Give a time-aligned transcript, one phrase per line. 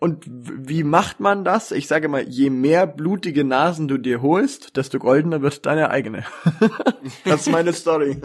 [0.00, 1.72] Und wie macht man das?
[1.72, 6.22] Ich sage mal, je mehr blutige Nasen du dir holst, desto goldener wird deine eigene.
[7.24, 8.16] das ist meine Story.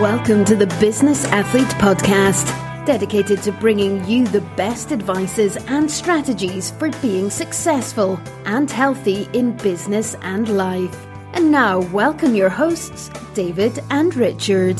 [0.00, 2.50] Welcome to the Business Athlete Podcast,
[2.86, 9.54] dedicated to bringing you the best advices and strategies for being successful and healthy in
[9.58, 10.96] business and life.
[11.34, 14.78] And now, welcome your hosts, David and Richard.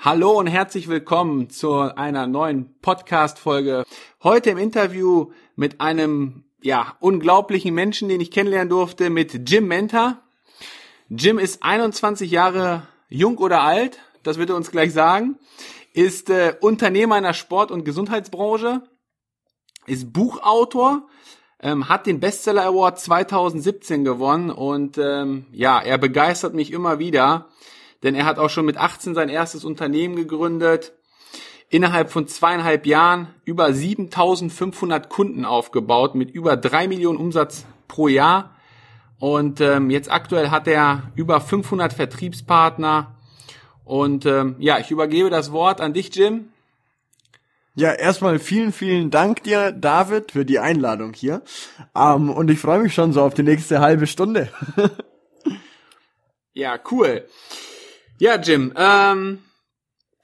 [0.00, 3.82] Hallo und herzlich willkommen zu einer neuen Podcast-Folge.
[4.22, 10.22] Heute im Interview mit einem, ja, unglaublichen Menschen, den ich kennenlernen durfte, mit Jim Menta.
[11.08, 15.36] Jim ist 21 Jahre jung oder alt, das wird er uns gleich sagen,
[15.94, 18.82] ist äh, Unternehmer in der Sport- und Gesundheitsbranche,
[19.86, 21.08] ist Buchautor,
[21.60, 27.48] ähm, hat den Bestseller Award 2017 gewonnen und ähm, ja, er begeistert mich immer wieder
[28.02, 30.92] denn er hat auch schon mit 18 sein erstes Unternehmen gegründet,
[31.70, 38.56] innerhalb von zweieinhalb Jahren über 7500 Kunden aufgebaut mit über drei Millionen Umsatz pro Jahr
[39.18, 43.14] und ähm, jetzt aktuell hat er über 500 Vertriebspartner
[43.84, 46.50] und ähm, ja, ich übergebe das Wort an dich, Jim.
[47.74, 51.42] Ja, erstmal vielen, vielen Dank dir, David, für die Einladung hier.
[51.94, 54.50] Ähm, und ich freue mich schon so auf die nächste halbe Stunde.
[56.52, 57.24] ja, cool.
[58.20, 59.38] Ja, Jim, ähm,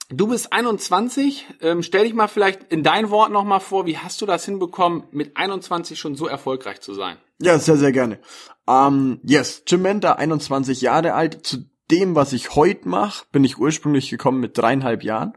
[0.08, 1.46] du bist 21.
[1.60, 5.04] Ähm, stell dich mal vielleicht in dein Wort nochmal vor, wie hast du das hinbekommen,
[5.12, 7.18] mit 21 schon so erfolgreich zu sein?
[7.40, 8.18] Ja, sehr, sehr gerne.
[8.68, 11.46] Ähm, yes, Jim Menta, 21 Jahre alt.
[11.46, 15.34] Zu dem, was ich heute mache, bin ich ursprünglich gekommen mit dreieinhalb Jahren.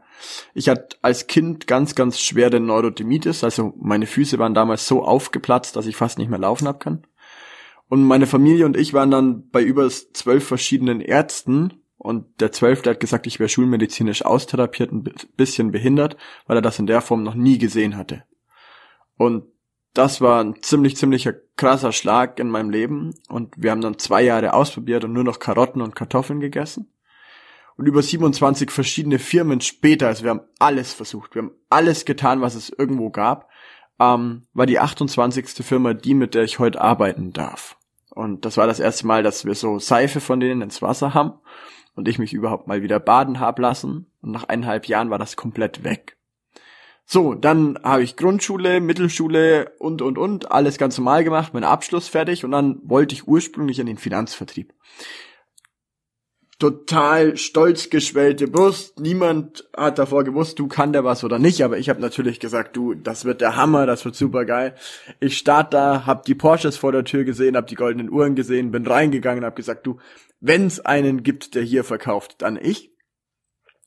[0.52, 5.76] Ich hatte als Kind ganz, ganz schwere Neurodermitis, also meine Füße waren damals so aufgeplatzt,
[5.76, 7.06] dass ich fast nicht mehr laufen hab können.
[7.88, 12.90] Und meine Familie und ich waren dann bei über zwölf verschiedenen Ärzten und der Zwölfte
[12.90, 15.04] hat gesagt, ich wäre schulmedizinisch austherapiert, ein
[15.36, 18.22] bisschen behindert, weil er das in der Form noch nie gesehen hatte.
[19.16, 19.44] Und
[19.94, 23.14] das war ein ziemlich, ziemlicher krasser Schlag in meinem Leben.
[23.28, 26.92] Und wir haben dann zwei Jahre ausprobiert und nur noch Karotten und Kartoffeln gegessen.
[27.76, 32.40] Und über 27 verschiedene Firmen später, also wir haben alles versucht, wir haben alles getan,
[32.40, 33.48] was es irgendwo gab,
[34.00, 35.64] ähm, war die 28.
[35.64, 37.76] Firma die, mit der ich heute arbeiten darf.
[38.10, 41.34] Und das war das erste Mal, dass wir so Seife von denen ins Wasser haben
[41.98, 44.06] und ich mich überhaupt mal wieder baden hab lassen.
[44.22, 46.16] Und nach eineinhalb Jahren war das komplett weg.
[47.04, 52.06] So, dann habe ich Grundschule, Mittelschule und, und, und, alles ganz normal gemacht, mein Abschluss
[52.06, 54.74] fertig und dann wollte ich ursprünglich in den Finanzvertrieb.
[56.58, 58.98] Total stolz geschwellte Brust.
[58.98, 62.76] Niemand hat davor gewusst, du kann der was oder nicht, aber ich habe natürlich gesagt,
[62.76, 64.74] du, das wird der Hammer, das wird super geil.
[65.20, 68.72] Ich starte da, hab die Porsches vor der Tür gesehen, hab die goldenen Uhren gesehen,
[68.72, 69.98] bin reingegangen, hab gesagt, du,
[70.40, 72.90] wenn es einen gibt, der hier verkauft, dann ich.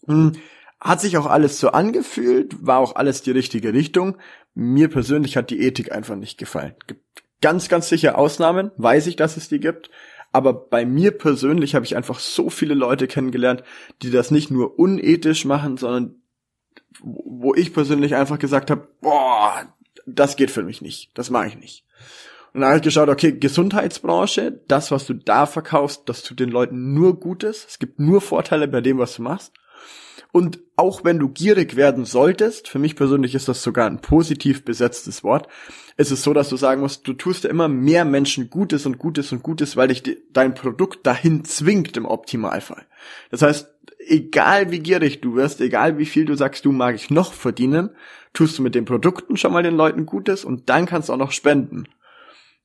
[0.05, 0.33] Hm,
[0.79, 4.17] hat sich auch alles so angefühlt, war auch alles die richtige Richtung.
[4.53, 6.75] Mir persönlich hat die Ethik einfach nicht gefallen.
[6.87, 9.89] Gibt ganz, ganz sicher Ausnahmen, weiß ich, dass es die gibt.
[10.31, 13.63] Aber bei mir persönlich habe ich einfach so viele Leute kennengelernt,
[14.01, 16.21] die das nicht nur unethisch machen, sondern
[17.01, 19.65] wo ich persönlich einfach gesagt habe, boah,
[20.05, 21.85] das geht für mich nicht, das mache ich nicht.
[22.53, 26.49] Und dann habe ich geschaut, okay, Gesundheitsbranche, das, was du da verkaufst, das tut den
[26.49, 27.65] Leuten nur Gutes.
[27.69, 29.53] Es gibt nur Vorteile bei dem, was du machst.
[30.31, 34.63] Und auch wenn du gierig werden solltest, für mich persönlich ist das sogar ein positiv
[34.63, 35.49] besetztes Wort,
[35.97, 38.97] ist es so, dass du sagen musst, du tust ja immer mehr Menschen Gutes und
[38.97, 42.85] Gutes und Gutes, weil dich dein Produkt dahin zwingt im Optimalfall.
[43.29, 43.67] Das heißt,
[44.07, 47.89] egal wie gierig du wirst, egal wie viel du sagst, du mag ich noch verdienen,
[48.33, 51.17] tust du mit den Produkten schon mal den Leuten Gutes und dann kannst du auch
[51.17, 51.89] noch spenden.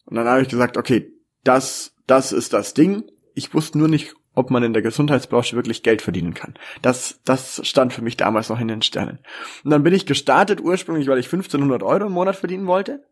[0.04, 1.12] Und dann habe ich gesagt, okay,
[1.42, 3.04] das, das ist das Ding.
[3.34, 6.54] Ich wusste nur nicht, ob man in der Gesundheitsbranche wirklich Geld verdienen kann.
[6.82, 9.18] Das, das stand für mich damals noch in den Sternen.
[9.64, 13.02] Und dann bin ich gestartet ursprünglich, weil ich 1500 Euro im Monat verdienen wollte.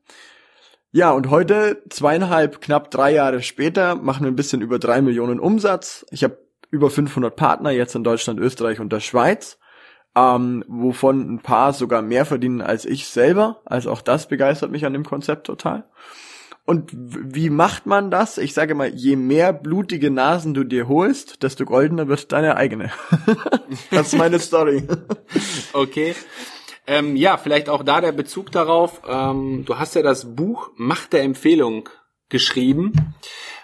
[0.93, 5.41] Ja, und heute, zweieinhalb, knapp drei Jahre später, machen wir ein bisschen über drei Millionen
[5.41, 6.07] Umsatz.
[6.11, 6.39] Ich habe
[6.71, 9.59] über 500 Partner jetzt in Deutschland, Österreich und der Schweiz,
[10.15, 13.63] ähm, wovon ein paar sogar mehr verdienen als ich selber.
[13.65, 15.85] Also auch das begeistert mich an dem Konzept total.
[16.67, 18.39] Und wie macht man das?
[18.39, 22.91] Ich sage mal, je mehr blutige Nasen du dir holst, desto goldener wird deine eigene.
[23.91, 24.87] das ist meine Story.
[25.73, 26.15] Okay.
[26.87, 29.03] Ähm, ja, vielleicht auch da der Bezug darauf.
[29.09, 31.89] Ähm, du hast ja das Buch Macht der Empfehlung
[32.29, 33.15] geschrieben.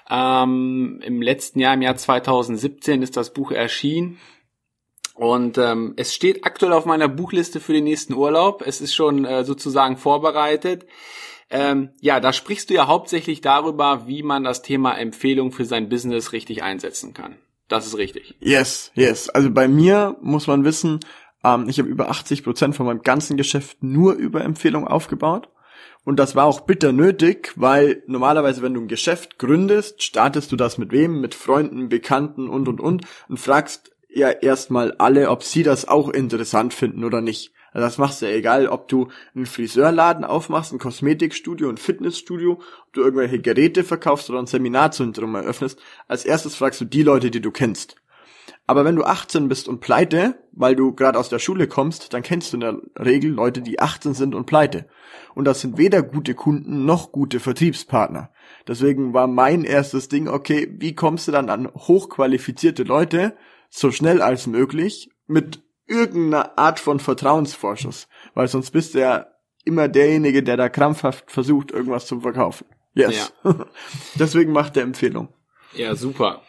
[0.09, 4.19] Ähm, Im letzten Jahr, im Jahr 2017, ist das Buch erschienen.
[5.15, 8.63] Und ähm, es steht aktuell auf meiner Buchliste für den nächsten Urlaub.
[8.67, 10.87] Es ist schon äh, sozusagen vorbereitet.
[11.51, 15.89] Ähm, ja, da sprichst du ja hauptsächlich darüber, wie man das Thema Empfehlung für sein
[15.89, 17.37] Business richtig einsetzen kann.
[17.69, 18.37] Das ist richtig.
[18.41, 19.29] Yes, yes.
[19.29, 21.01] Also bei mir muss man wissen,
[21.45, 25.49] Ähm, ich habe über 80 Prozent von meinem ganzen Geschäft nur über Empfehlung aufgebaut.
[26.05, 30.57] Und das war auch bitter nötig, weil normalerweise, wenn du ein Geschäft gründest, startest du
[30.57, 31.21] das mit wem?
[31.21, 36.09] Mit Freunden, Bekannten und, und, und und fragst ja erstmal alle, ob sie das auch
[36.09, 37.53] interessant finden oder nicht.
[37.73, 42.53] Also das machst du ja egal, ob du einen Friseurladen aufmachst, ein Kosmetikstudio, ein Fitnessstudio,
[42.53, 45.81] ob du irgendwelche Geräte verkaufst oder ein Seminarzentrum eröffnest.
[46.09, 47.97] Als erstes fragst du die Leute, die du kennst.
[48.67, 52.23] Aber wenn du 18 bist und pleite, weil du gerade aus der Schule kommst, dann
[52.23, 54.87] kennst du in der Regel Leute, die 18 sind und pleite.
[55.35, 58.31] Und das sind weder gute Kunden noch gute Vertriebspartner.
[58.69, 63.37] Deswegen war mein erstes Ding, okay, wie kommst du dann an hochqualifizierte Leute
[63.71, 68.09] so schnell als möglich mit irgendeiner Art von Vertrauensvorschuss?
[68.35, 69.27] Weil sonst bist du ja
[69.65, 72.67] immer derjenige, der da krampfhaft versucht, irgendwas zu verkaufen.
[72.95, 73.33] Yes.
[73.45, 73.67] Ja.
[74.15, 75.29] Deswegen macht der Empfehlung.
[75.75, 76.43] Ja, super.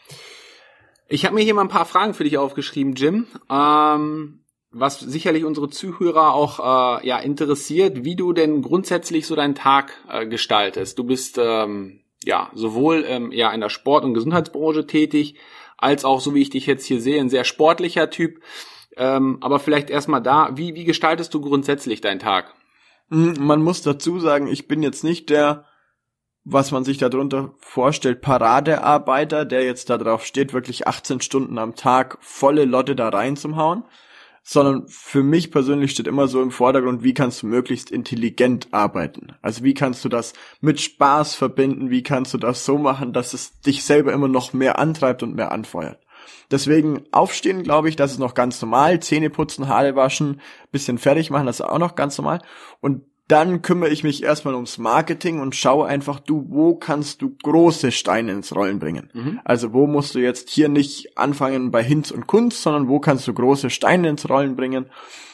[1.07, 3.27] Ich habe mir hier mal ein paar Fragen für dich aufgeschrieben, Jim.
[3.49, 4.41] Ähm,
[4.71, 9.94] was sicherlich unsere Zuhörer auch äh, ja interessiert, wie du denn grundsätzlich so deinen Tag
[10.09, 10.97] äh, gestaltest.
[10.97, 15.35] Du bist ähm, ja sowohl ähm, ja in der Sport- und Gesundheitsbranche tätig,
[15.77, 18.41] als auch, so wie ich dich jetzt hier sehe, ein sehr sportlicher Typ.
[18.97, 22.53] Ähm, aber vielleicht erstmal da, wie, wie gestaltest du grundsätzlich deinen Tag?
[23.09, 25.65] Hm, man muss dazu sagen, ich bin jetzt nicht der
[26.43, 31.75] was man sich darunter vorstellt, Paradearbeiter, der jetzt da drauf steht, wirklich 18 Stunden am
[31.75, 33.83] Tag volle Lotte da rein zum Hauen,
[34.43, 39.33] sondern für mich persönlich steht immer so im Vordergrund, wie kannst du möglichst intelligent arbeiten?
[39.44, 41.91] Also wie kannst du das mit Spaß verbinden?
[41.91, 45.35] Wie kannst du das so machen, dass es dich selber immer noch mehr antreibt und
[45.35, 45.99] mehr anfeuert?
[46.50, 49.00] Deswegen aufstehen, glaube ich, das ist noch ganz normal.
[49.00, 50.41] Zähne putzen, Haare waschen,
[50.71, 52.41] bisschen fertig machen, das ist auch noch ganz normal.
[52.79, 57.33] Und dann kümmere ich mich erstmal ums Marketing und schaue einfach, du, wo kannst du
[57.42, 59.10] große Steine ins Rollen bringen?
[59.13, 59.39] Mhm.
[59.45, 63.28] Also wo musst du jetzt hier nicht anfangen bei Hinz und Kunst, sondern wo kannst
[63.28, 64.88] du große Steine ins Rollen bringen?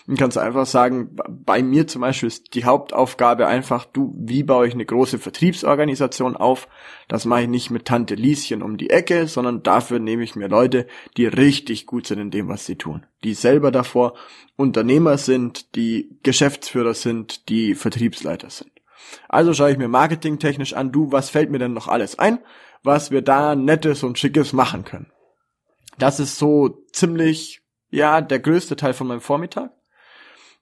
[0.06, 4.68] Und kannst einfach sagen, bei mir zum Beispiel ist die Hauptaufgabe einfach, du, wie baue
[4.68, 6.70] ich eine große Vertriebsorganisation auf?
[7.10, 10.48] Das mache ich nicht mit Tante Lieschen um die Ecke, sondern dafür nehme ich mir
[10.48, 13.06] Leute, die richtig gut sind in dem, was sie tun.
[13.24, 14.14] Die selber davor
[14.56, 18.72] Unternehmer sind, die Geschäftsführer sind, die Vertriebsleiter sind.
[19.30, 22.40] Also schaue ich mir marketingtechnisch an, du, was fällt mir denn noch alles ein,
[22.84, 25.12] was wir da nettes und schickes machen können.
[25.98, 29.72] Das ist so ziemlich, ja, der größte Teil von meinem Vormittag.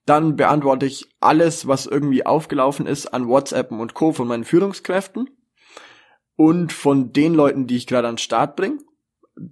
[0.05, 4.13] Dann beantworte ich alles, was irgendwie aufgelaufen ist an WhatsApp und Co.
[4.13, 5.29] von meinen Führungskräften
[6.35, 8.77] und von den Leuten, die ich gerade an den Start bringe.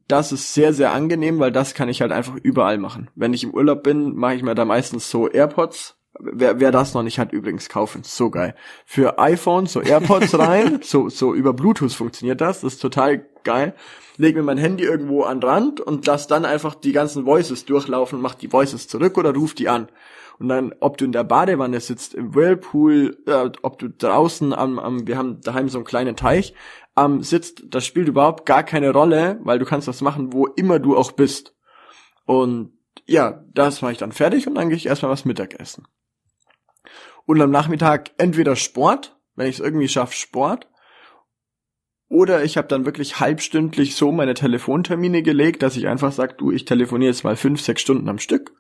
[0.07, 3.09] Das ist sehr, sehr angenehm, weil das kann ich halt einfach überall machen.
[3.15, 5.97] Wenn ich im Urlaub bin, mache ich mir da meistens so AirPods.
[6.19, 8.03] Wer, wer das noch nicht hat, übrigens kaufen.
[8.03, 8.55] So geil.
[8.85, 12.61] Für iPhone so AirPods rein, so, so über Bluetooth funktioniert das.
[12.61, 13.73] Das ist total geil.
[14.17, 17.65] Leg mir mein Handy irgendwo an den Rand und lass dann einfach die ganzen Voices
[17.65, 19.87] durchlaufen, mach die Voices zurück oder ruf die an.
[20.39, 24.79] Und dann, ob du in der Badewanne sitzt, im Whirlpool, äh, ob du draußen am,
[24.79, 26.53] am, wir haben daheim so einen kleinen Teich,
[26.97, 30.79] ähm, sitzt, das spielt überhaupt gar keine Rolle, weil du kannst das machen, wo immer
[30.79, 31.55] du auch bist.
[32.25, 32.73] Und
[33.05, 35.87] ja, das mache ich dann fertig und dann gehe ich erstmal was Mittagessen.
[37.25, 40.69] Und am Nachmittag entweder Sport, wenn ich es irgendwie schaffe, Sport,
[42.09, 46.51] oder ich habe dann wirklich halbstündlich so meine Telefontermine gelegt, dass ich einfach sage, du,
[46.51, 48.53] ich telefoniere jetzt mal fünf, sechs Stunden am Stück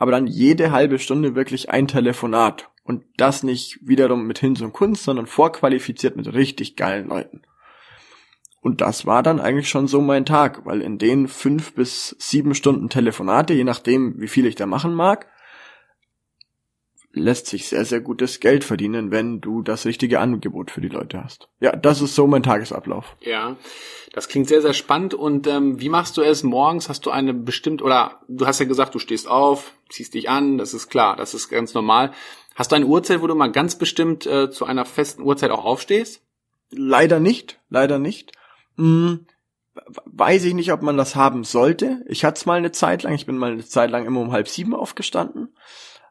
[0.00, 2.70] aber dann jede halbe Stunde wirklich ein Telefonat.
[2.84, 7.42] Und das nicht wiederum mit Hinz und Kunst, sondern vorqualifiziert mit richtig geilen Leuten.
[8.60, 12.54] Und das war dann eigentlich schon so mein Tag, weil in den fünf bis sieben
[12.54, 15.26] Stunden Telefonate, je nachdem, wie viel ich da machen mag,
[17.12, 21.22] lässt sich sehr, sehr gutes Geld verdienen, wenn du das richtige Angebot für die Leute
[21.22, 21.48] hast.
[21.58, 23.16] Ja, das ist so mein Tagesablauf.
[23.20, 23.56] Ja,
[24.12, 25.14] das klingt sehr, sehr spannend.
[25.14, 26.88] Und ähm, wie machst du es morgens?
[26.88, 30.58] Hast du eine bestimmt, oder du hast ja gesagt, du stehst auf, ziehst dich an,
[30.58, 32.12] das ist klar, das ist ganz normal.
[32.54, 35.64] Hast du eine Uhrzeit, wo du mal ganz bestimmt äh, zu einer festen Uhrzeit auch
[35.64, 36.22] aufstehst?
[36.70, 38.32] Leider nicht, leider nicht.
[38.80, 39.26] Hm,
[40.06, 42.02] weiß ich nicht, ob man das haben sollte.
[42.08, 44.32] Ich hatte es mal eine Zeit lang, ich bin mal eine Zeit lang immer um
[44.32, 45.54] halb sieben aufgestanden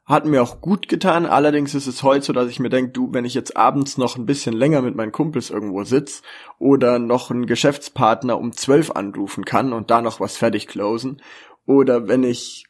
[0.09, 1.27] hat mir auch gut getan.
[1.27, 4.17] Allerdings ist es heute so, dass ich mir denke, du, wenn ich jetzt abends noch
[4.17, 6.23] ein bisschen länger mit meinen Kumpels irgendwo sitz
[6.57, 11.21] oder noch einen Geschäftspartner um zwölf anrufen kann und da noch was fertig closen
[11.67, 12.65] oder wenn ich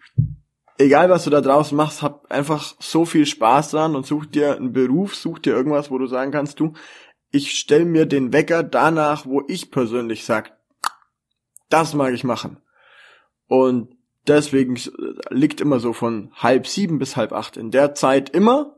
[0.78, 4.58] egal was du da draußen machst, hab einfach so viel Spaß dran und such dir
[4.58, 6.74] einen Beruf, such dir irgendwas, wo du sagen kannst, du,
[7.32, 10.58] ich stell mir den Wecker danach, wo ich persönlich sag,
[11.70, 12.58] das mag ich machen.
[13.48, 13.96] Und
[14.30, 14.80] Deswegen
[15.32, 18.76] liegt immer so von halb sieben bis halb acht in der Zeit immer.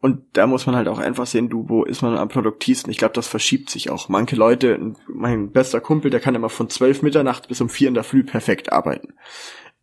[0.00, 2.90] Und da muss man halt auch einfach sehen, du, wo ist man am produktivsten?
[2.90, 4.08] Ich glaube, das verschiebt sich auch.
[4.08, 7.94] Manche Leute, mein bester Kumpel, der kann immer von zwölf Mitternacht bis um vier in
[7.94, 9.14] der Früh perfekt arbeiten.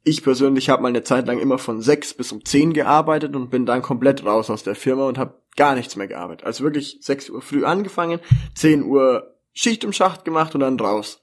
[0.03, 3.51] ich persönlich habe mal eine Zeit lang immer von sechs bis um zehn gearbeitet und
[3.51, 6.45] bin dann komplett raus aus der Firma und habe gar nichts mehr gearbeitet.
[6.45, 8.19] Also wirklich sechs Uhr früh angefangen,
[8.55, 11.21] zehn Uhr Schicht im Schacht gemacht und dann raus.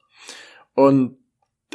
[0.75, 1.19] Und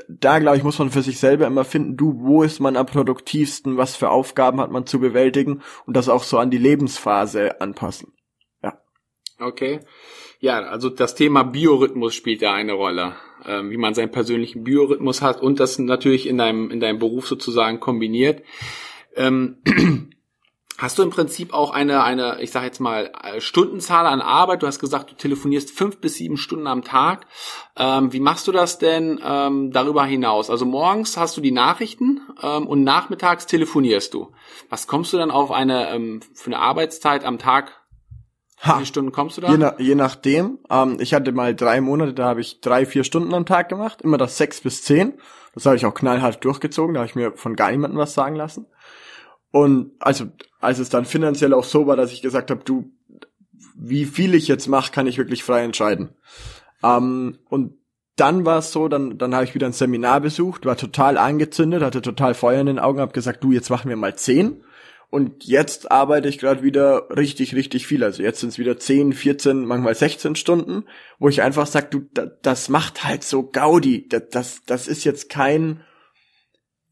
[0.07, 2.86] da, glaube ich, muss man für sich selber immer finden, du, wo ist man am
[2.86, 7.62] produktivsten, was für Aufgaben hat man zu bewältigen und das auch so an die Lebensphase
[7.62, 8.13] anpassen.
[8.63, 8.81] Ja.
[9.39, 9.81] Okay.
[10.39, 15.22] Ja, also das Thema Biorhythmus spielt da eine Rolle, ähm, wie man seinen persönlichen Biorhythmus
[15.22, 18.43] hat und das natürlich in deinem, in deinem Beruf sozusagen kombiniert.
[19.15, 19.57] Ähm,
[20.77, 24.63] Hast du im Prinzip auch eine, eine, ich sage jetzt mal, äh, Stundenzahl an Arbeit?
[24.63, 27.27] Du hast gesagt, du telefonierst fünf bis sieben Stunden am Tag.
[27.77, 30.50] Ähm, wie machst du das denn ähm, darüber hinaus?
[30.50, 34.32] Also morgens hast du die Nachrichten ähm, und nachmittags telefonierst du.
[34.70, 37.84] Was kommst du dann auf eine ähm, für eine Arbeitszeit am Tag?
[38.63, 38.72] Ha.
[38.72, 39.51] Wie viele Stunden kommst du da?
[39.51, 40.58] Je, na, je nachdem.
[40.70, 44.01] Ähm, ich hatte mal drei Monate, da habe ich drei, vier Stunden am Tag gemacht.
[44.01, 45.13] Immer das sechs bis zehn.
[45.53, 46.96] Das habe ich auch knallhart durchgezogen.
[46.96, 48.65] Da habe ich mir von gar niemandem was sagen lassen.
[49.53, 50.25] Und also,
[50.62, 52.91] als es dann finanziell auch so war, dass ich gesagt habe, du,
[53.75, 56.10] wie viel ich jetzt mache, kann ich wirklich frei entscheiden.
[56.81, 57.75] Ähm, und
[58.15, 61.83] dann war es so, dann, dann habe ich wieder ein Seminar besucht, war total angezündet,
[61.83, 64.63] hatte total Feuer in den Augen, habe gesagt, du, jetzt machen wir mal zehn.
[65.12, 68.03] Und jetzt arbeite ich gerade wieder richtig, richtig viel.
[68.03, 70.86] Also jetzt sind es wieder 10, 14, manchmal 16 Stunden,
[71.19, 74.07] wo ich einfach sage, du, das macht halt so Gaudi.
[74.10, 75.81] Das, das, das ist jetzt kein,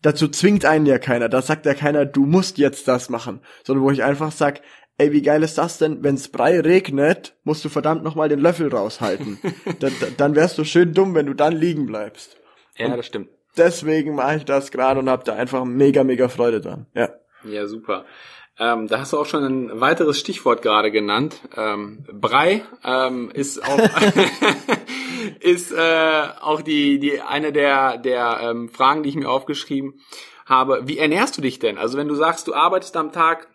[0.02, 1.30] dazu zwingt einen ja keiner.
[1.30, 3.42] Da sagt ja keiner, du musst jetzt das machen.
[3.64, 4.62] Sondern wo ich einfach sag,
[4.98, 8.70] ey, wie geil ist das denn, wenn's Brei regnet, musst du verdammt nochmal den Löffel
[8.70, 9.40] raushalten.
[9.80, 12.38] dann, dann wärst du schön dumm, wenn du dann liegen bleibst.
[12.78, 13.30] Ja, und das stimmt.
[13.58, 16.86] Deswegen mache ich das gerade und hab da einfach mega, mega Freude dran.
[16.94, 17.10] Ja.
[17.44, 18.06] Ja, super.
[18.60, 21.42] Ähm, da hast du auch schon ein weiteres Stichwort gerade genannt.
[21.58, 23.80] Ähm, Brei ähm, ist auch
[25.40, 30.02] ist äh, auch die die eine der der ähm, Fragen, die ich mir aufgeschrieben
[30.46, 30.82] habe.
[30.86, 31.78] Wie ernährst du dich denn?
[31.78, 33.48] Also wenn du sagst, du arbeitest am Tag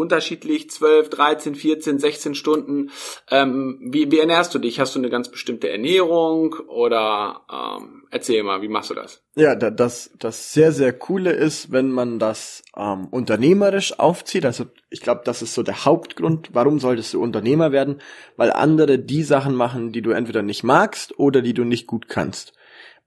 [0.00, 2.90] unterschiedlich 12, 13, 14, 16 Stunden.
[3.30, 4.80] Ähm, wie, wie ernährst du dich?
[4.80, 9.22] Hast du eine ganz bestimmte Ernährung oder ähm, erzähl mal, wie machst du das?
[9.36, 14.44] Ja, das das sehr sehr coole ist, wenn man das ähm, unternehmerisch aufzieht.
[14.46, 16.50] Also ich glaube, das ist so der Hauptgrund.
[16.52, 18.00] Warum solltest du Unternehmer werden?
[18.36, 22.08] Weil andere die Sachen machen, die du entweder nicht magst oder die du nicht gut
[22.08, 22.54] kannst.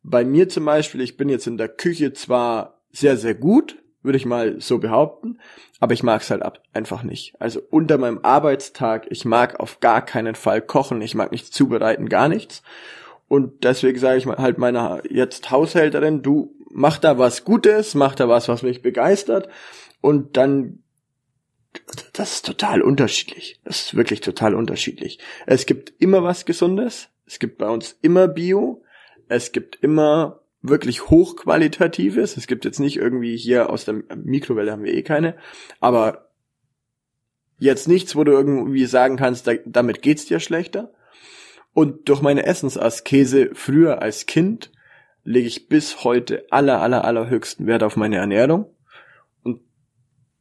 [0.03, 4.17] Bei mir zum Beispiel, ich bin jetzt in der Küche zwar sehr sehr gut, würde
[4.17, 5.39] ich mal so behaupten.
[5.79, 7.33] Aber ich mag es halt ab, einfach nicht.
[7.39, 12.09] Also unter meinem Arbeitstag, ich mag auf gar keinen Fall kochen, ich mag nichts zubereiten,
[12.09, 12.61] gar nichts.
[13.27, 18.29] Und deswegen sage ich halt meiner jetzt Haushälterin, du mach da was Gutes, mach da
[18.29, 19.49] was, was mich begeistert.
[20.01, 20.83] Und dann
[22.13, 23.59] das ist total unterschiedlich.
[23.63, 25.19] Das ist wirklich total unterschiedlich.
[25.45, 27.09] Es gibt immer was Gesundes.
[27.25, 28.83] Es gibt bei uns immer Bio.
[29.27, 32.37] Es gibt immer wirklich hochqualitatives.
[32.37, 35.35] Es gibt jetzt nicht irgendwie hier aus der Mikrowelle haben wir eh keine,
[35.79, 36.29] aber
[37.59, 40.91] jetzt nichts, wo du irgendwie sagen kannst, da, damit geht's dir schlechter.
[41.73, 44.71] Und durch meine Essensaskese früher als Kind
[45.23, 48.65] lege ich bis heute aller, aller, allerhöchsten Wert auf meine Ernährung.
[49.43, 49.61] Und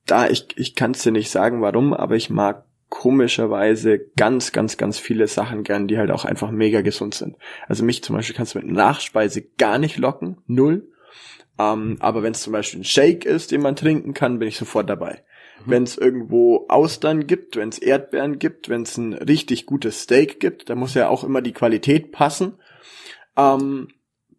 [0.06, 4.76] da, ich, ich kann es dir nicht sagen, warum, aber ich mag komischerweise ganz, ganz,
[4.76, 7.38] ganz viele Sachen gern, die halt auch einfach mega gesund sind.
[7.66, 10.92] Also mich zum Beispiel kannst du mit Nachspeise gar nicht locken, null.
[11.58, 14.58] Ähm, aber wenn es zum Beispiel ein Shake ist, den man trinken kann, bin ich
[14.58, 15.22] sofort dabei.
[15.64, 15.70] Mhm.
[15.70, 20.38] Wenn es irgendwo Austern gibt, wenn es Erdbeeren gibt, wenn es ein richtig gutes Steak
[20.38, 22.58] gibt, da muss ja auch immer die Qualität passen.
[23.38, 23.88] Ähm,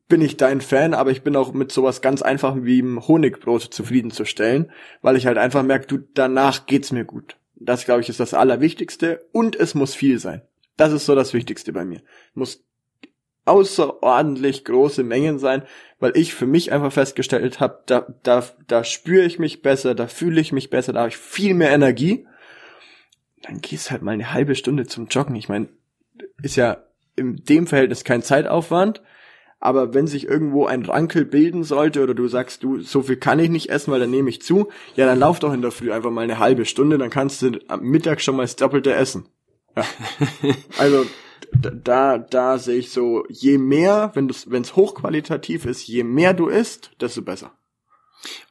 [0.08, 3.74] bin ich dein Fan, aber ich bin auch mit sowas ganz einfachem wie im Honigbrot
[3.74, 7.36] zufriedenzustellen, weil ich halt einfach merke, du, danach geht's mir gut.
[7.66, 9.26] Das, glaube ich, ist das Allerwichtigste.
[9.32, 10.42] Und es muss viel sein.
[10.78, 12.02] Das ist so das Wichtigste bei mir.
[12.34, 12.66] Muss
[13.46, 15.64] außerordentlich große Mengen sein,
[16.00, 20.08] weil ich für mich einfach festgestellt habe, da, da, da spüre ich mich besser, da
[20.08, 22.26] fühle ich mich besser, da habe ich viel mehr Energie.
[23.42, 25.36] Dann gehst halt mal eine halbe Stunde zum Joggen.
[25.36, 25.68] Ich meine,
[26.42, 26.84] ist ja
[27.16, 29.02] in dem Verhältnis kein Zeitaufwand,
[29.64, 33.40] aber wenn sich irgendwo ein Rankel bilden sollte oder du sagst, du, so viel kann
[33.40, 34.68] ich nicht essen, weil dann nehme ich zu,
[34.98, 37.60] ja, dann lauf doch in der Früh einfach mal eine halbe Stunde, dann kannst du
[37.70, 39.30] am Mittag schon mal das Doppelte essen.
[39.78, 39.86] Ja.
[40.78, 41.06] also
[41.54, 46.92] da, da sehe ich so, je mehr, wenn es hochqualitativ ist, je mehr du isst,
[47.00, 47.54] desto besser.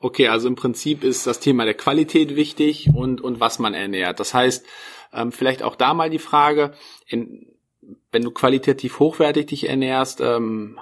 [0.01, 4.19] Okay, also im Prinzip ist das Thema der Qualität wichtig und, und was man ernährt.
[4.19, 4.65] Das heißt,
[5.13, 6.73] ähm, vielleicht auch da mal die Frage,
[7.07, 7.49] in,
[8.11, 10.79] wenn du qualitativ hochwertig dich ernährst, ähm,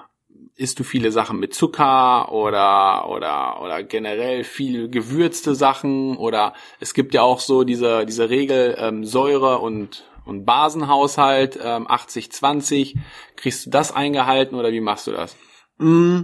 [0.55, 6.93] isst du viele Sachen mit Zucker oder oder oder generell viel gewürzte Sachen oder es
[6.93, 12.95] gibt ja auch so diese diese Regel ähm, Säure und und Basenhaushalt ähm, 80 20
[13.35, 15.35] kriegst du das eingehalten oder wie machst du das?
[15.77, 16.21] Mm,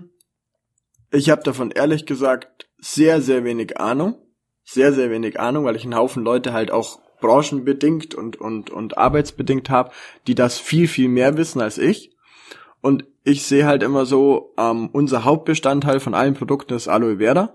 [1.11, 4.15] Ich habe davon ehrlich gesagt sehr, sehr wenig Ahnung.
[4.63, 8.97] Sehr, sehr wenig Ahnung, weil ich einen Haufen Leute halt auch branchenbedingt und, und, und
[8.97, 9.91] arbeitsbedingt habe,
[10.27, 12.11] die das viel, viel mehr wissen als ich.
[12.81, 17.53] Und ich sehe halt immer so, ähm, unser Hauptbestandteil von allen Produkten ist Aloe Vera.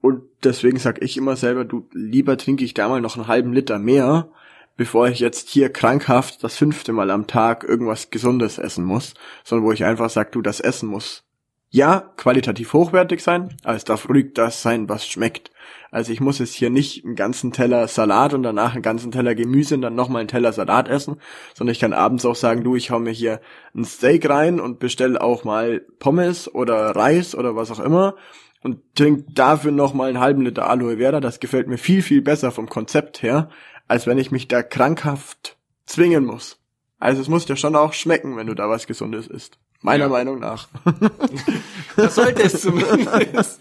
[0.00, 3.52] Und deswegen sag ich immer selber, du, lieber trinke ich da mal noch einen halben
[3.52, 4.28] Liter mehr,
[4.76, 9.64] bevor ich jetzt hier krankhaft das fünfte Mal am Tag irgendwas Gesundes essen muss, sondern
[9.64, 11.25] wo ich einfach sag, du, das Essen muss
[11.70, 15.50] ja qualitativ hochwertig sein, aber es darf ruhig das sein, was schmeckt.
[15.90, 19.34] Also ich muss jetzt hier nicht einen ganzen Teller Salat und danach einen ganzen Teller
[19.34, 21.20] Gemüse und dann nochmal einen Teller Salat essen,
[21.54, 23.40] sondern ich kann abends auch sagen, du, ich hau mir hier
[23.74, 28.16] ein Steak rein und bestell auch mal Pommes oder Reis oder was auch immer
[28.62, 31.20] und trink dafür nochmal einen halben Liter Aloe Vera.
[31.20, 33.48] Das gefällt mir viel, viel besser vom Konzept her,
[33.86, 36.60] als wenn ich mich da krankhaft zwingen muss.
[36.98, 39.58] Also es muss dir schon auch schmecken, wenn du da was Gesundes isst.
[39.82, 40.10] Meiner ja.
[40.10, 40.68] Meinung nach.
[41.96, 43.60] das sollte es zumindest.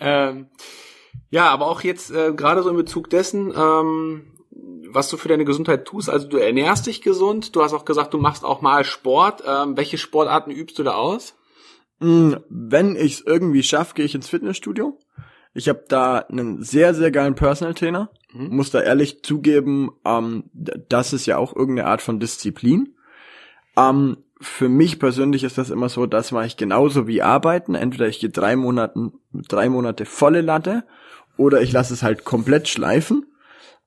[0.00, 0.46] ähm,
[1.30, 4.32] ja, aber auch jetzt äh, gerade so in Bezug dessen, ähm,
[4.88, 6.08] was du für deine Gesundheit tust.
[6.08, 7.54] Also du ernährst dich gesund.
[7.56, 9.42] Du hast auch gesagt, du machst auch mal Sport.
[9.46, 11.34] Ähm, welche Sportarten übst du da aus?
[12.00, 14.98] Mm, wenn ich es irgendwie schaffe, gehe ich ins Fitnessstudio.
[15.54, 18.10] Ich habe da einen sehr, sehr geilen Personal Trainer.
[18.32, 18.56] Mhm.
[18.56, 22.96] Muss da ehrlich zugeben, ähm, das ist ja auch irgendeine Art von Disziplin.
[23.76, 27.74] Ähm, für mich persönlich ist das immer so, das mache ich genauso wie arbeiten.
[27.74, 30.84] Entweder ich gehe drei Monaten, drei Monate volle Latte
[31.36, 33.26] oder ich lasse es halt komplett schleifen.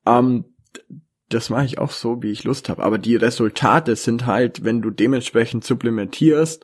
[0.06, 0.46] Ähm,
[1.30, 2.84] das mache ich auch so, wie ich Lust habe.
[2.84, 6.64] Aber die Resultate sind halt, wenn du dementsprechend supplementierst,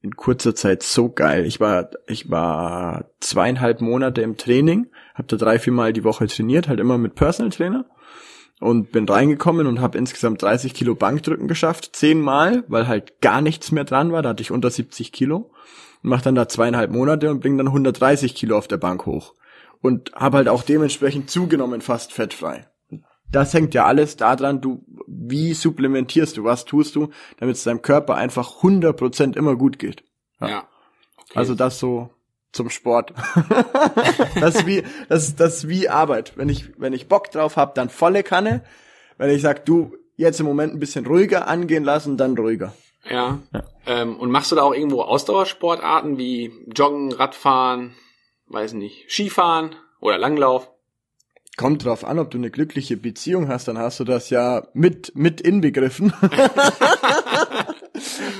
[0.00, 1.46] in kurzer Zeit so geil.
[1.46, 6.26] Ich war, ich war zweieinhalb Monate im Training, habe da drei, vier Mal die Woche
[6.26, 7.86] trainiert, halt immer mit Personal Trainer
[8.64, 13.72] und bin reingekommen und habe insgesamt 30 Kilo Bankdrücken geschafft, zehnmal, weil halt gar nichts
[13.72, 15.52] mehr dran war, da hatte ich unter 70 Kilo.
[16.02, 19.34] Mach dann da zweieinhalb Monate und bring dann 130 Kilo auf der Bank hoch.
[19.80, 22.66] Und habe halt auch dementsprechend zugenommen, fast fettfrei
[23.34, 27.82] das hängt ja alles daran, du, wie supplementierst du, was tust du, damit es deinem
[27.82, 30.04] Körper einfach 100% immer gut geht.
[30.40, 30.48] Ja.
[30.48, 30.68] ja.
[31.16, 31.38] Okay.
[31.38, 32.10] Also das so
[32.54, 33.12] zum Sport.
[34.40, 36.32] das ist wie, das, das ist wie Arbeit.
[36.36, 38.62] Wenn ich, wenn ich Bock drauf hab, dann volle Kanne.
[39.18, 42.72] Wenn ich sag, du, jetzt im Moment ein bisschen ruhiger angehen lassen, dann ruhiger.
[43.08, 43.40] Ja.
[43.52, 43.62] ja.
[43.86, 47.94] Ähm, und machst du da auch irgendwo Ausdauersportarten wie Joggen, Radfahren,
[48.46, 50.70] weiß nicht, Skifahren oder Langlauf?
[51.56, 55.12] Kommt drauf an, ob du eine glückliche Beziehung hast, dann hast du das ja mit,
[55.14, 56.12] mit inbegriffen.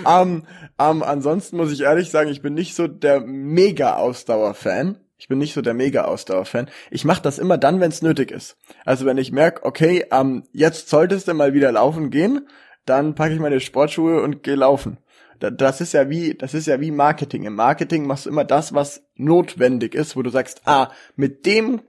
[0.04, 0.44] um,
[0.78, 4.98] um, ansonsten muss ich ehrlich sagen, ich bin nicht so der Mega-Ausdauer-Fan.
[5.16, 6.68] Ich bin nicht so der Mega-Ausdauer-Fan.
[6.90, 8.56] Ich mache das immer dann, wenn es nötig ist.
[8.84, 12.48] Also wenn ich merke, okay, um, jetzt solltest du mal wieder laufen gehen,
[12.84, 14.98] dann packe ich meine Sportschuhe und gehe laufen.
[15.38, 17.44] Das ist ja wie, das ist ja wie Marketing.
[17.44, 21.82] Im Marketing machst du immer das, was notwendig ist, wo du sagst, ah, mit dem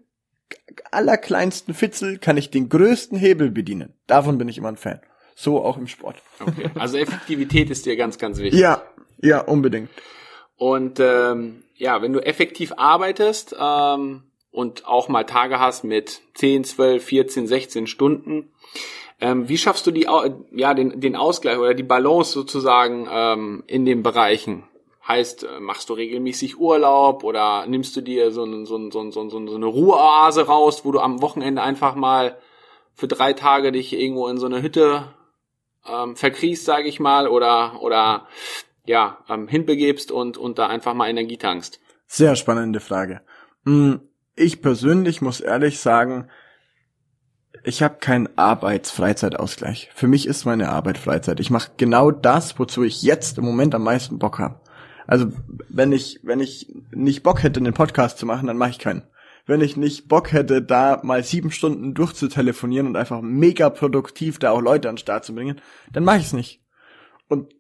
[0.92, 3.94] allerkleinsten Fitzel kann ich den größten Hebel bedienen.
[4.08, 5.00] Davon bin ich immer ein Fan.
[5.36, 6.16] So auch im Sport.
[6.40, 6.70] Okay.
[6.76, 8.60] Also Effektivität ist dir ganz, ganz wichtig.
[8.60, 8.82] Ja,
[9.22, 9.90] ja, unbedingt.
[10.56, 16.64] Und ähm, ja, wenn du effektiv arbeitest ähm, und auch mal Tage hast mit 10,
[16.64, 18.54] 12, 14, 16 Stunden,
[19.20, 20.08] ähm, wie schaffst du die,
[20.52, 24.64] ja, den, den Ausgleich oder die Balance sozusagen ähm, in den Bereichen?
[25.06, 29.02] Heißt, äh, machst du regelmäßig Urlaub oder nimmst du dir so, ein, so, ein, so,
[29.02, 32.38] ein, so, so eine Ruheoase raus, wo du am Wochenende einfach mal
[32.94, 35.14] für drei Tage dich irgendwo in so eine Hütte
[35.88, 38.28] ähm, verkriechst, sage ich mal, oder oder
[38.86, 41.80] ja ähm, hinbegebst und und da einfach mal Energie tankst.
[42.08, 43.22] Sehr spannende Frage.
[43.66, 44.02] Hm,
[44.36, 46.30] ich persönlich muss ehrlich sagen,
[47.64, 49.90] ich habe keinen Arbeits-Freizeitausgleich.
[49.96, 51.40] Für mich ist meine Arbeit Freizeit.
[51.40, 54.60] Ich mache genau das, wozu ich jetzt im Moment am meisten Bock habe.
[55.08, 55.28] Also
[55.70, 59.04] wenn ich, wenn ich nicht Bock hätte, einen Podcast zu machen, dann mache ich keinen.
[59.46, 64.52] Wenn ich nicht Bock hätte, da mal sieben Stunden durchzutelefonieren und einfach mega produktiv da
[64.52, 66.62] auch Leute an den Start zu bringen, dann mache ich es nicht.
[67.28, 67.54] Und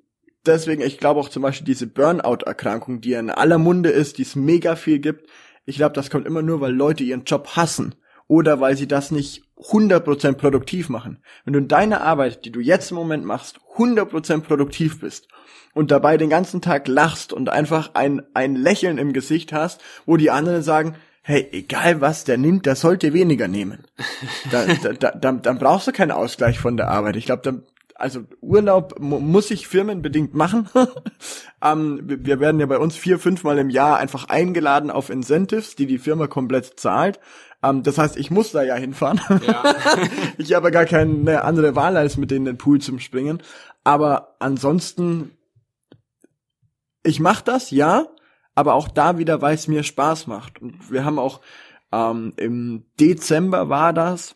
[0.45, 4.35] deswegen, ich glaube auch zum Beispiel diese Burnout-Erkrankung, die in aller Munde ist, die es
[4.35, 5.29] mega viel gibt,
[5.65, 7.95] ich glaube, das kommt immer nur, weil Leute ihren Job hassen
[8.27, 11.19] oder weil sie das nicht 100% produktiv machen.
[11.43, 15.27] Wenn du in deiner Arbeit, die du jetzt im Moment machst, 100% produktiv bist
[15.73, 20.17] und dabei den ganzen Tag lachst und einfach ein, ein Lächeln im Gesicht hast, wo
[20.17, 20.95] die anderen sagen,
[21.27, 23.83] hey, egal was der nimmt, der sollte weniger nehmen.
[24.51, 27.15] Da, da, da, dann, dann brauchst du keinen Ausgleich von der Arbeit.
[27.15, 27.63] Ich glaube, dann
[27.97, 30.69] also Urlaub muss ich firmenbedingt machen.
[31.63, 35.85] ähm, wir werden ja bei uns vier, fünfmal im Jahr einfach eingeladen auf Incentives, die
[35.85, 37.21] die Firma komplett zahlt.
[37.63, 39.21] Ähm, das heißt, ich muss da ja hinfahren.
[39.47, 39.63] Ja.
[40.37, 43.41] ich habe gar keine andere Wahl, als mit denen in den Pool zu springen.
[43.85, 45.31] Aber ansonsten
[47.05, 48.07] ich mach das, ja,
[48.55, 50.61] aber auch da wieder, weil es mir Spaß macht.
[50.61, 51.41] Und wir haben auch
[51.91, 54.35] ähm, im Dezember war das,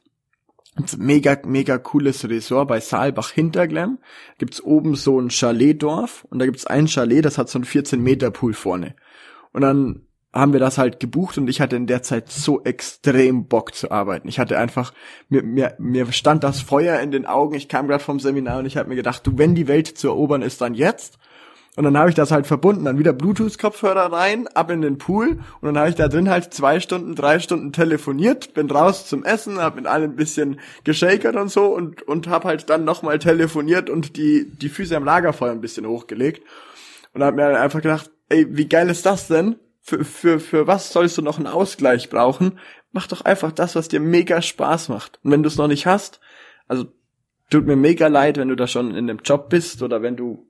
[0.98, 4.00] mega, mega cooles Resort bei Saalbach Hinterglemm.
[4.38, 8.02] Gibt's oben so ein Chaletdorf und da gibt's ein Chalet, das hat so einen 14
[8.02, 8.96] Meter Pool vorne.
[9.52, 13.48] Und dann haben wir das halt gebucht und ich hatte in der Zeit so extrem
[13.48, 14.28] Bock zu arbeiten.
[14.28, 14.94] Ich hatte einfach,
[15.28, 17.56] mir, mir, mir stand das Feuer in den Augen.
[17.56, 20.08] Ich kam gerade vom Seminar und ich habe mir gedacht, du, wenn die Welt zu
[20.08, 21.18] erobern ist, dann jetzt.
[21.76, 25.40] Und dann habe ich das halt verbunden, dann wieder Bluetooth-Kopfhörer rein, ab in den Pool
[25.62, 29.24] und dann habe ich da drin halt zwei Stunden, drei Stunden telefoniert, bin raus zum
[29.24, 33.20] Essen, habe mit allen ein bisschen geschakert und so und und habe halt dann nochmal
[33.20, 36.44] telefoniert und die die Füße am Lagerfeuer ein bisschen hochgelegt
[37.14, 39.56] und habe mir einfach gedacht, ey, wie geil ist das denn?
[39.82, 42.60] Für, für, für was sollst du noch einen Ausgleich brauchen?
[42.92, 45.20] Mach doch einfach das, was dir mega Spaß macht.
[45.24, 46.20] Und wenn du es noch nicht hast,
[46.68, 46.86] also
[47.50, 50.49] tut mir mega leid, wenn du da schon in dem Job bist oder wenn du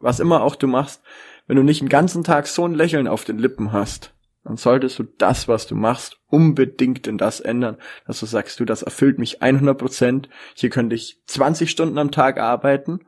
[0.00, 1.02] was immer auch du machst,
[1.46, 4.98] wenn du nicht den ganzen Tag so ein Lächeln auf den Lippen hast, dann solltest
[4.98, 9.18] du das, was du machst, unbedingt in das ändern, dass du sagst, du, das erfüllt
[9.18, 13.00] mich 100 Prozent, hier könnte ich 20 Stunden am Tag arbeiten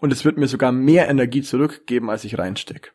[0.00, 2.90] und es wird mir sogar mehr Energie zurückgeben, als ich reinstecke.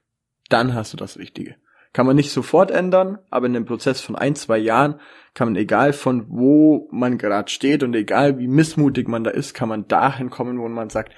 [0.49, 1.55] Dann hast du das Richtige.
[1.91, 4.99] Kann man nicht sofort ändern, aber in dem Prozess von ein, zwei Jahren
[5.35, 9.53] kann man, egal von wo man gerade steht und egal wie missmutig man da ist,
[9.53, 11.13] kann man dahin kommen, wo man sagt,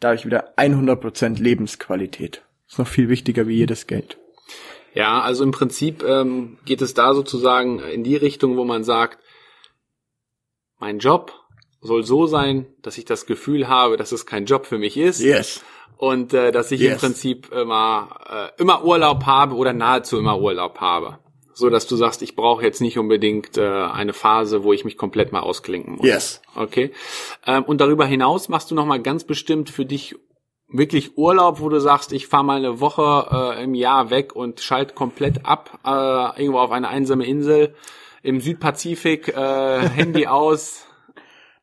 [0.00, 2.42] da habe ich wieder 100% Lebensqualität.
[2.68, 4.18] ist noch viel wichtiger wie jedes Geld.
[4.94, 9.18] Ja, also im Prinzip ähm, geht es da sozusagen in die Richtung, wo man sagt,
[10.78, 11.32] mein Job
[11.80, 15.20] soll so sein, dass ich das Gefühl habe, dass es kein Job für mich ist.
[15.20, 15.62] Yes.
[15.96, 16.94] Und äh, dass ich yes.
[16.94, 21.18] im Prinzip immer, äh, immer Urlaub habe oder nahezu immer Urlaub habe
[21.60, 24.96] so dass du sagst, ich brauche jetzt nicht unbedingt äh, eine Phase, wo ich mich
[24.96, 26.06] komplett mal ausklinken muss.
[26.06, 26.42] Yes.
[26.56, 26.90] Okay.
[27.46, 30.16] Ähm, und darüber hinaus machst du noch mal ganz bestimmt für dich
[30.72, 34.60] wirklich Urlaub, wo du sagst, ich fahre mal eine Woche äh, im Jahr weg und
[34.60, 37.74] schalte komplett ab äh, irgendwo auf eine einsame Insel
[38.22, 40.86] im Südpazifik, äh, Handy aus.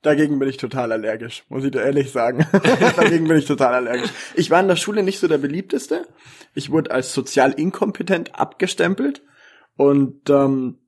[0.03, 2.45] Dagegen bin ich total allergisch, muss ich dir ehrlich sagen.
[2.95, 4.11] Dagegen bin ich total allergisch.
[4.35, 6.07] Ich war in der Schule nicht so der beliebteste.
[6.53, 9.21] Ich wurde als sozial inkompetent abgestempelt.
[9.77, 10.79] Und ähm,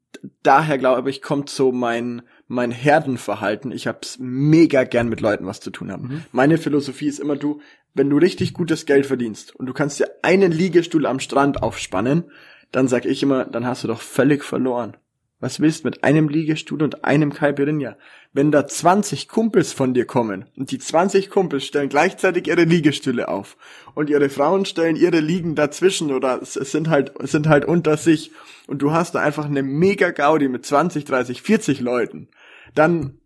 [0.44, 3.72] daher glaube ich, kommt so mein mein Herdenverhalten.
[3.72, 6.08] Ich hab's mega gern mit Leuten was zu tun haben.
[6.08, 6.26] Mhm.
[6.32, 7.62] Meine Philosophie ist immer du,
[7.94, 12.32] wenn du richtig gutes Geld verdienst und du kannst dir einen Liegestuhl am Strand aufspannen,
[12.72, 14.98] dann sag ich immer, dann hast du doch völlig verloren.
[15.42, 17.96] Was willst mit einem Liegestuhl und einem Caipirinha?
[18.34, 23.30] Wenn da 20 Kumpels von dir kommen und die 20 Kumpels stellen gleichzeitig ihre Liegestühle
[23.30, 23.56] auf
[23.96, 28.32] und ihre Frauen stellen ihre Liegen dazwischen oder sind halt, sind halt unter sich
[28.68, 32.28] und du hast da einfach eine mega Gaudi mit 20, 30, 40 Leuten,
[32.76, 33.20] dann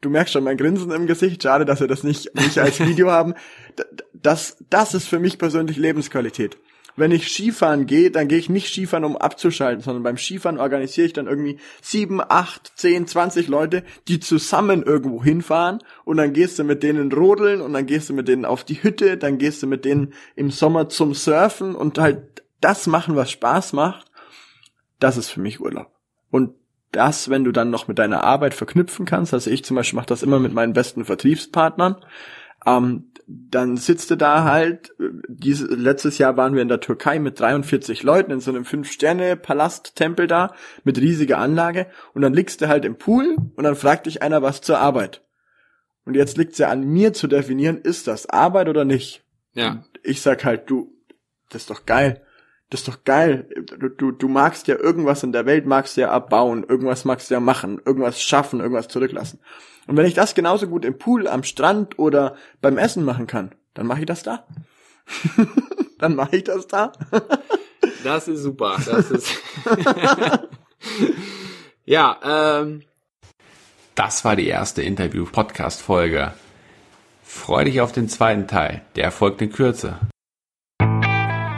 [0.00, 1.42] du merkst schon mein Grinsen im Gesicht.
[1.42, 3.34] Schade, dass wir das nicht, nicht als Video haben.
[4.12, 6.58] Das, das ist für mich persönlich Lebensqualität
[7.00, 11.08] wenn ich Skifahren gehe, dann gehe ich nicht Skifahren, um abzuschalten, sondern beim Skifahren organisiere
[11.08, 16.58] ich dann irgendwie sieben, acht, zehn, zwanzig Leute, die zusammen irgendwo hinfahren und dann gehst
[16.58, 19.62] du mit denen rodeln und dann gehst du mit denen auf die Hütte, dann gehst
[19.62, 24.06] du mit denen im Sommer zum Surfen und halt das machen, was Spaß macht.
[24.98, 25.90] Das ist für mich Urlaub.
[26.30, 26.54] Und
[26.92, 30.06] das, wenn du dann noch mit deiner Arbeit verknüpfen kannst, also ich zum Beispiel mache
[30.06, 31.96] das immer mit meinen besten Vertriebspartnern,
[32.66, 34.92] ähm, dann sitzt du da halt,
[35.28, 40.26] dieses, letztes Jahr waren wir in der Türkei mit 43 Leuten in so einem Fünf-Sterne-Palast-Tempel
[40.26, 44.22] da, mit riesiger Anlage, und dann liegst du halt im Pool und dann fragt dich
[44.22, 45.22] einer was zur Arbeit.
[46.04, 49.22] Und jetzt liegt's ja an mir zu definieren, ist das Arbeit oder nicht?
[49.52, 49.70] Ja.
[49.70, 50.92] Und ich sag halt, du,
[51.50, 52.22] das ist doch geil.
[52.70, 53.48] Das ist doch geil.
[53.78, 57.40] Du, du, du magst ja irgendwas in der Welt, magst ja abbauen, irgendwas magst ja
[57.40, 59.40] machen, irgendwas schaffen, irgendwas zurücklassen.
[59.90, 63.50] Und wenn ich das genauso gut im Pool, am Strand oder beim Essen machen kann,
[63.74, 64.46] dann mache ich das da.
[65.98, 66.92] dann mache ich das da.
[68.04, 68.76] das ist super.
[68.86, 69.34] Das ist
[71.84, 72.82] ja, ähm,
[73.96, 76.34] das war die erste Interview-Podcast-Folge.
[77.24, 78.82] Freu dich auf den zweiten Teil.
[78.94, 79.98] Der folgt in Kürze.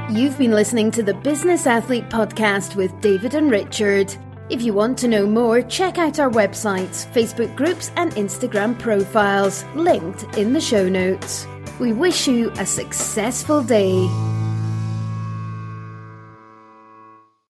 [0.08, 4.16] You've been listening to the Business Athlete Podcast with David and Richard.
[4.52, 9.64] If you want to know more, check out our websites, Facebook groups, and Instagram profiles,
[9.74, 11.46] linked in the show notes.
[11.80, 14.06] We wish you a successful day.